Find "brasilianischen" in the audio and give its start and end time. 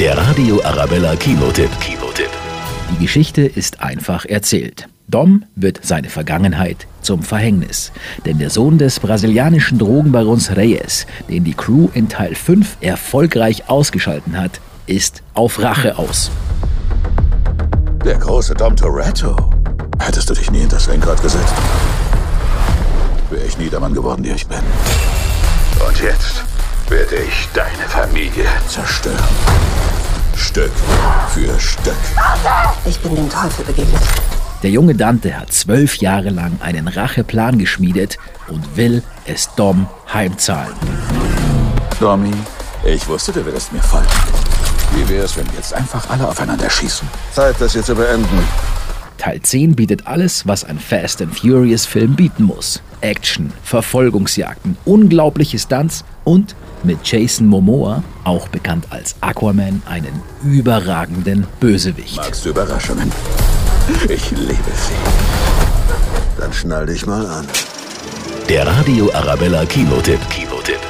8.98-9.78